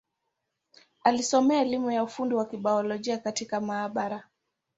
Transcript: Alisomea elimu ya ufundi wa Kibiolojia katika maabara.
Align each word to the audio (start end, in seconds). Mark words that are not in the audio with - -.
Alisomea 1.03 1.61
elimu 1.61 1.91
ya 1.91 2.03
ufundi 2.03 2.35
wa 2.35 2.45
Kibiolojia 2.45 3.17
katika 3.17 3.61
maabara. 3.61 4.27